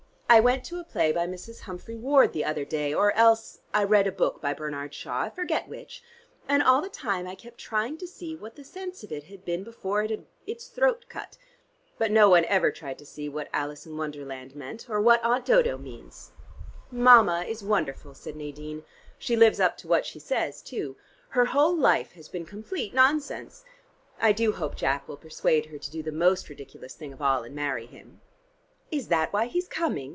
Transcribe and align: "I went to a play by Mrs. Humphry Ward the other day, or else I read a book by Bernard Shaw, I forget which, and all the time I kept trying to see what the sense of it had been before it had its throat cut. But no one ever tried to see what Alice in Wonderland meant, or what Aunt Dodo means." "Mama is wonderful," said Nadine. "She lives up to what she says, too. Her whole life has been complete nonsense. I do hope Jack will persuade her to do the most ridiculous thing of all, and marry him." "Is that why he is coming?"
"I 0.33 0.39
went 0.39 0.63
to 0.67 0.79
a 0.79 0.85
play 0.85 1.11
by 1.11 1.27
Mrs. 1.27 1.59
Humphry 1.59 1.97
Ward 1.97 2.31
the 2.31 2.45
other 2.45 2.63
day, 2.63 2.93
or 2.93 3.11
else 3.15 3.59
I 3.73 3.83
read 3.83 4.07
a 4.07 4.13
book 4.13 4.41
by 4.41 4.53
Bernard 4.53 4.93
Shaw, 4.93 5.23
I 5.23 5.29
forget 5.29 5.67
which, 5.67 6.01
and 6.47 6.63
all 6.63 6.81
the 6.81 6.87
time 6.87 7.27
I 7.27 7.35
kept 7.35 7.57
trying 7.57 7.97
to 7.97 8.07
see 8.07 8.37
what 8.37 8.55
the 8.55 8.63
sense 8.63 9.03
of 9.03 9.11
it 9.11 9.25
had 9.25 9.43
been 9.43 9.65
before 9.65 10.03
it 10.03 10.09
had 10.09 10.25
its 10.47 10.67
throat 10.69 11.03
cut. 11.09 11.37
But 11.97 12.11
no 12.13 12.29
one 12.29 12.45
ever 12.45 12.71
tried 12.71 12.97
to 12.99 13.05
see 13.05 13.27
what 13.27 13.49
Alice 13.51 13.85
in 13.85 13.97
Wonderland 13.97 14.55
meant, 14.55 14.89
or 14.89 15.01
what 15.01 15.21
Aunt 15.21 15.45
Dodo 15.45 15.77
means." 15.77 16.31
"Mama 16.89 17.41
is 17.43 17.61
wonderful," 17.61 18.13
said 18.13 18.37
Nadine. 18.37 18.85
"She 19.17 19.35
lives 19.35 19.59
up 19.59 19.75
to 19.79 19.89
what 19.89 20.05
she 20.05 20.17
says, 20.21 20.61
too. 20.61 20.95
Her 21.31 21.43
whole 21.47 21.75
life 21.75 22.13
has 22.13 22.29
been 22.29 22.45
complete 22.45 22.93
nonsense. 22.93 23.65
I 24.17 24.31
do 24.31 24.53
hope 24.53 24.77
Jack 24.77 25.09
will 25.09 25.17
persuade 25.17 25.65
her 25.65 25.77
to 25.77 25.91
do 25.91 26.01
the 26.01 26.09
most 26.09 26.47
ridiculous 26.47 26.95
thing 26.95 27.11
of 27.11 27.21
all, 27.21 27.43
and 27.43 27.53
marry 27.53 27.85
him." 27.85 28.21
"Is 28.91 29.09
that 29.09 29.33
why 29.33 29.47
he 29.47 29.59
is 29.59 29.67
coming?" 29.67 30.09